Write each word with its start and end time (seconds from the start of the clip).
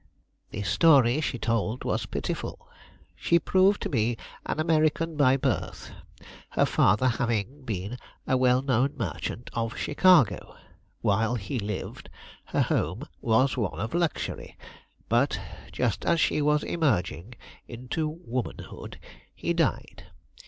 The 0.49 0.63
story 0.63 1.21
she 1.21 1.37
told 1.37 1.83
was 1.83 2.07
pitiful. 2.07 2.67
She 3.15 3.37
proved 3.37 3.83
to 3.83 3.89
be 3.89 4.17
an 4.47 4.59
American 4.59 5.15
by 5.15 5.37
birth, 5.37 5.91
her 6.53 6.65
father 6.65 7.07
having 7.07 7.61
been 7.65 7.99
a 8.25 8.35
well 8.35 8.63
known 8.63 8.95
merchant 8.97 9.51
of 9.53 9.77
Chicago. 9.77 10.55
While 11.01 11.35
he 11.35 11.59
lived, 11.59 12.09
her 12.45 12.63
home 12.63 13.03
was 13.21 13.55
one 13.55 13.79
of 13.79 13.93
luxury, 13.93 14.57
but 15.07 15.39
just 15.71 16.03
as 16.03 16.19
she 16.19 16.41
was 16.41 16.63
emerging 16.63 17.35
into 17.67 18.09
womanhood 18.09 18.97
he 19.35 19.53
died. 19.53 20.05